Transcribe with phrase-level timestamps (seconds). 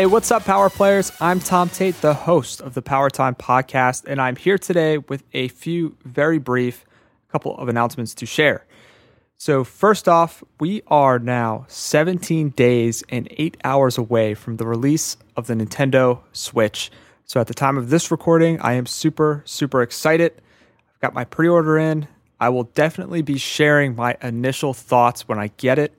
[0.00, 1.12] Hey, what's up, Power Players?
[1.20, 5.22] I'm Tom Tate, the host of the Power Time podcast, and I'm here today with
[5.34, 6.86] a few very brief
[7.30, 8.64] couple of announcements to share.
[9.36, 15.18] So, first off, we are now 17 days and 8 hours away from the release
[15.36, 16.90] of the Nintendo Switch.
[17.26, 20.32] So, at the time of this recording, I am super, super excited.
[20.94, 22.08] I've got my pre order in.
[22.40, 25.92] I will definitely be sharing my initial thoughts when I get it.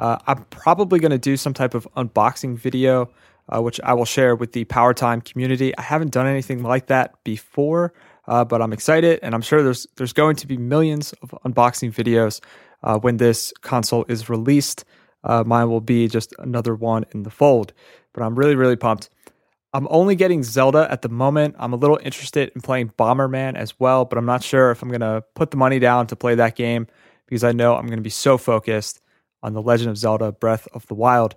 [0.00, 3.10] Uh, I'm probably going to do some type of unboxing video,
[3.50, 5.76] uh, which I will share with the Power Time community.
[5.76, 7.92] I haven't done anything like that before,
[8.26, 11.92] uh, but I'm excited, and I'm sure there's there's going to be millions of unboxing
[11.92, 12.40] videos
[12.82, 14.86] uh, when this console is released.
[15.22, 17.74] Uh, mine will be just another one in the fold,
[18.14, 19.10] but I'm really really pumped.
[19.74, 21.56] I'm only getting Zelda at the moment.
[21.58, 24.88] I'm a little interested in playing Bomberman as well, but I'm not sure if I'm
[24.88, 26.88] going to put the money down to play that game
[27.26, 29.00] because I know I'm going to be so focused
[29.42, 31.36] on The Legend of Zelda Breath of the Wild.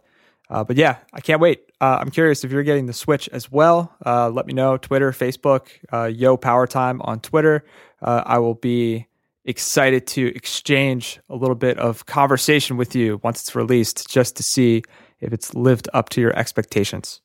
[0.49, 1.71] Uh, but yeah, I can't wait.
[1.79, 3.95] Uh, I'm curious if you're getting the Switch as well.
[4.05, 4.77] Uh, let me know.
[4.77, 7.65] Twitter, Facebook, uh, Yo Power Time on Twitter.
[8.01, 9.07] Uh, I will be
[9.45, 14.43] excited to exchange a little bit of conversation with you once it's released, just to
[14.43, 14.83] see
[15.19, 17.21] if it's lived up to your expectations.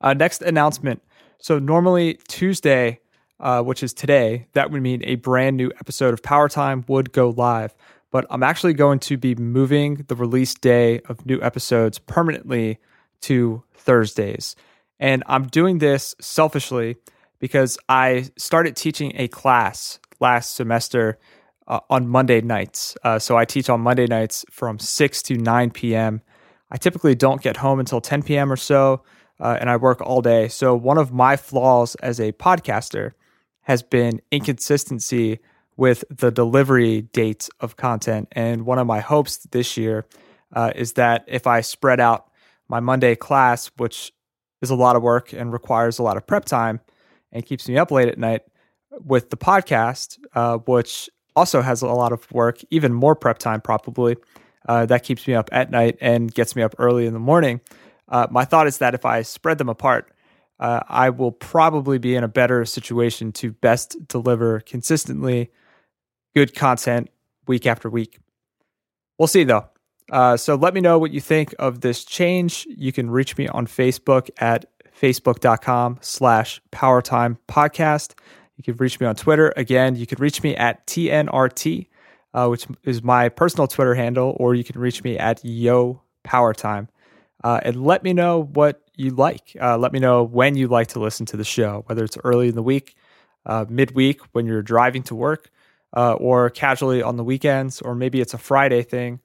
[0.00, 1.02] Uh, next announcement.
[1.38, 3.00] So normally Tuesday,
[3.40, 7.30] which is today, that would mean a brand new episode of Power Time would go
[7.30, 7.74] live
[8.10, 12.78] but I'm actually going to be moving the release day of new episodes permanently
[13.22, 14.56] to Thursdays.
[14.98, 16.96] And I'm doing this selfishly
[17.38, 21.18] because I started teaching a class last semester
[21.68, 22.96] uh, on Monday nights.
[23.02, 26.22] Uh, so I teach on Monday nights from 6 to 9 p.m.
[26.70, 28.50] I typically don't get home until 10 p.m.
[28.50, 29.02] or so,
[29.40, 30.48] uh, and I work all day.
[30.48, 33.12] So one of my flaws as a podcaster
[33.62, 35.40] has been inconsistency
[35.76, 38.28] with the delivery dates of content.
[38.32, 40.06] And one of my hopes this year
[40.54, 42.30] uh, is that if I spread out
[42.68, 44.12] my Monday class, which
[44.62, 46.80] is a lot of work and requires a lot of prep time
[47.30, 48.42] and keeps me up late at night,
[49.04, 53.60] with the podcast, uh, which also has a lot of work, even more prep time
[53.60, 54.16] probably,
[54.68, 57.60] uh, that keeps me up at night and gets me up early in the morning.
[58.08, 60.10] Uh, my thought is that if I spread them apart,
[60.58, 65.50] uh, I will probably be in a better situation to best deliver consistently
[66.36, 67.08] good content
[67.46, 68.18] week after week.
[69.18, 69.70] We'll see though.
[70.12, 72.66] Uh, so let me know what you think of this change.
[72.68, 74.66] You can reach me on Facebook at
[75.00, 78.12] facebook.com slash powertime podcast.
[78.58, 79.54] You can reach me on Twitter.
[79.56, 81.86] Again, you can reach me at TNRT,
[82.34, 86.88] uh, which is my personal Twitter handle, or you can reach me at Yo Powertime.
[87.44, 89.56] Uh, and let me know what you like.
[89.58, 92.48] Uh, let me know when you like to listen to the show, whether it's early
[92.48, 92.94] in the week,
[93.46, 95.50] uh, midweek when you're driving to work,
[95.94, 99.20] uh, or casually on the weekends, or maybe it's a Friday thing.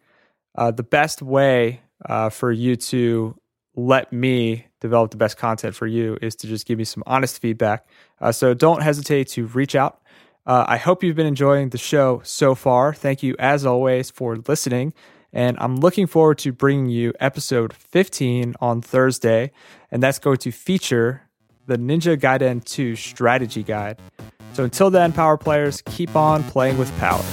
[0.55, 3.35] Uh, the best way uh, for you to
[3.75, 7.41] let me develop the best content for you is to just give me some honest
[7.41, 7.87] feedback.
[8.19, 10.01] Uh, so don't hesitate to reach out.
[10.45, 12.93] Uh, I hope you've been enjoying the show so far.
[12.93, 14.93] Thank you, as always, for listening.
[15.31, 19.51] And I'm looking forward to bringing you episode 15 on Thursday.
[19.91, 21.29] And that's going to feature
[21.67, 23.99] the Ninja Gaiden 2 strategy guide.
[24.53, 27.23] So until then, power players, keep on playing with power.